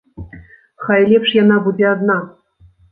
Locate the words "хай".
0.85-1.05